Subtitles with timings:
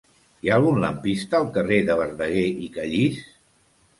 [0.45, 3.21] Hi ha algun lampista al carrer de Verdaguer i Callís?